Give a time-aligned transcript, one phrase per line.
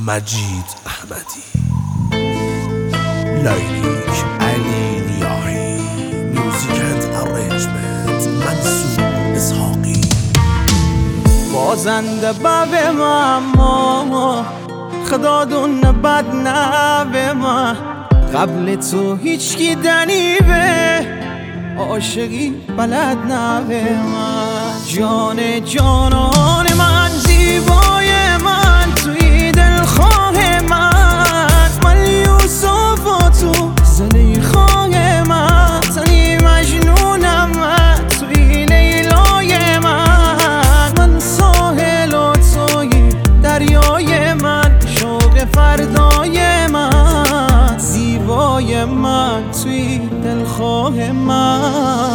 [0.00, 1.44] مجید احمدی.
[3.44, 5.80] لایلیک علی نیاهی
[6.22, 9.04] میوزیک اند ارنجمنت منصور
[9.36, 10.00] اسحاقی.
[11.54, 12.74] بازنده بب
[13.56, 14.44] ما
[15.10, 17.74] خدا دون بد نبه ما.
[18.34, 21.06] قبل تو هیچکی دنیبه
[21.78, 27.10] عاشقی بلد نبه من جان جانان من
[49.62, 52.11] توی دلخواه من.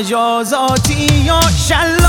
[0.00, 1.99] مجازاتی یا شلاقی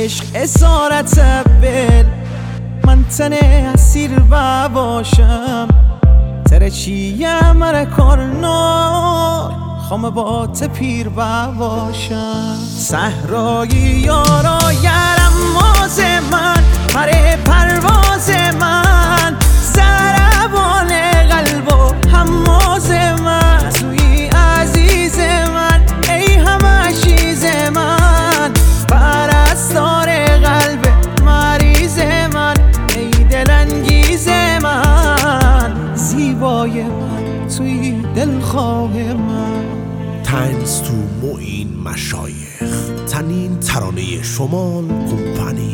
[0.00, 1.20] عشق اسارت
[1.62, 2.04] بل
[2.84, 4.10] من تن اسیر
[4.74, 5.68] باشم.
[6.50, 9.52] تره چیه مره کار نار
[9.88, 11.08] خام با پیر
[11.58, 12.56] باشم.
[12.76, 14.69] صحرایی یارا
[38.50, 39.64] دلخواه من.
[40.24, 42.90] تنز تو معین مشایخ.
[43.08, 45.69] تنین ترانه شمال کمپانی